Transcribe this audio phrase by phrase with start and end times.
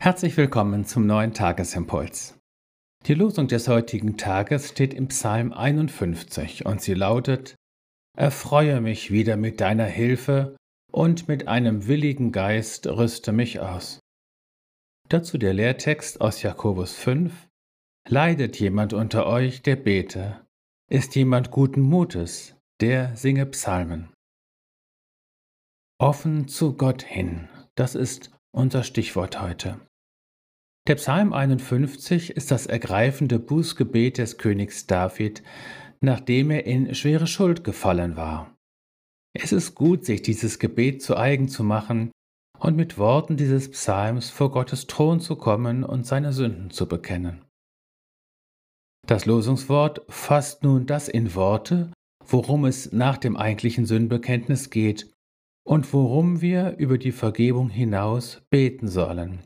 [0.00, 2.38] Herzlich willkommen zum neuen Tagesimpuls.
[3.06, 7.56] Die Losung des heutigen Tages steht im Psalm 51 und sie lautet:
[8.16, 10.56] Erfreue mich wieder mit deiner Hilfe
[10.92, 13.98] und mit einem willigen Geist rüste mich aus.
[15.08, 17.48] Dazu der Lehrtext aus Jakobus 5:
[18.08, 20.46] Leidet jemand unter euch, der bete?
[20.88, 24.10] Ist jemand guten Mutes, der singe Psalmen?
[26.00, 29.80] Offen zu Gott hin, das ist unser Stichwort heute.
[30.88, 35.42] Der Psalm 51 ist das ergreifende Bußgebet des Königs David,
[36.00, 38.56] nachdem er in schwere Schuld gefallen war.
[39.34, 42.10] Es ist gut, sich dieses Gebet zu eigen zu machen
[42.58, 47.44] und mit Worten dieses Psalms vor Gottes Thron zu kommen und seine Sünden zu bekennen.
[49.06, 51.92] Das Losungswort fasst nun das in Worte,
[52.24, 55.12] worum es nach dem eigentlichen Sündenbekenntnis geht
[55.66, 59.40] und worum wir über die Vergebung hinaus beten sollen.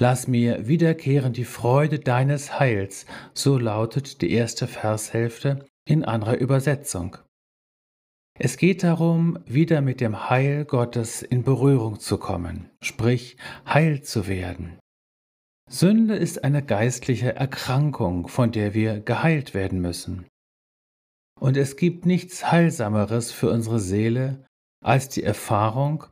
[0.00, 3.04] Lass mir wiederkehren die Freude deines Heils,
[3.34, 7.16] so lautet die erste Vershälfte in anderer Übersetzung.
[8.38, 14.28] Es geht darum, wieder mit dem Heil Gottes in Berührung zu kommen, sprich heil zu
[14.28, 14.78] werden.
[15.68, 20.26] Sünde ist eine geistliche Erkrankung, von der wir geheilt werden müssen.
[21.40, 24.46] Und es gibt nichts Heilsameres für unsere Seele
[24.84, 26.04] als die Erfahrung,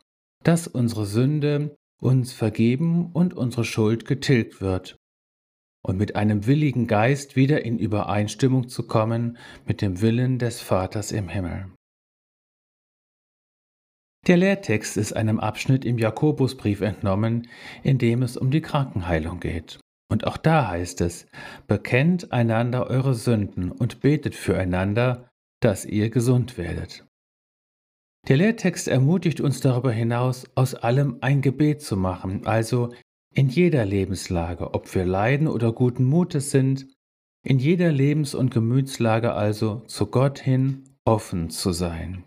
[0.43, 4.97] dass unsere Sünde uns vergeben und unsere Schuld getilgt wird
[5.87, 11.11] und mit einem willigen Geist wieder in Übereinstimmung zu kommen mit dem Willen des Vaters
[11.11, 11.71] im Himmel.
[14.27, 17.47] Der Lehrtext ist einem Abschnitt im Jakobusbrief entnommen,
[17.83, 19.79] in dem es um die Krankenheilung geht.
[20.09, 21.27] Und auch da heißt es,
[21.67, 25.29] bekennt einander eure Sünden und betet füreinander,
[25.61, 27.06] dass ihr gesund werdet.
[28.27, 32.91] Der Lehrtext ermutigt uns darüber hinaus, aus allem ein Gebet zu machen, also
[33.33, 36.87] in jeder Lebenslage, ob wir leiden oder guten Mutes sind,
[37.45, 42.25] in jeder Lebens- und Gemütslage also zu Gott hin offen zu sein.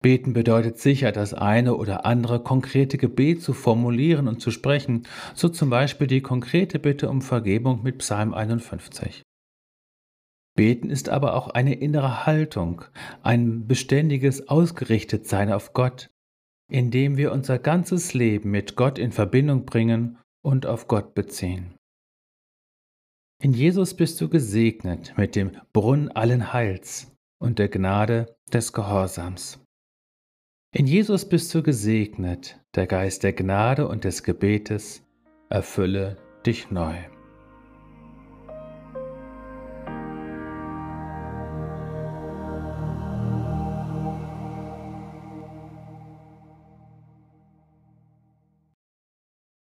[0.00, 5.02] Beten bedeutet sicher, das eine oder andere konkrete Gebet zu formulieren und zu sprechen,
[5.34, 9.22] so zum Beispiel die konkrete Bitte um Vergebung mit Psalm 51.
[10.58, 12.82] Beten ist aber auch eine innere Haltung,
[13.22, 16.10] ein beständiges Ausgerichtetsein auf Gott,
[16.68, 21.76] indem wir unser ganzes Leben mit Gott in Verbindung bringen und auf Gott beziehen.
[23.40, 29.64] In Jesus bist du gesegnet mit dem Brunnen allen Heils und der Gnade des Gehorsams.
[30.74, 35.06] In Jesus bist du gesegnet, der Geist der Gnade und des Gebetes
[35.50, 36.96] erfülle dich neu.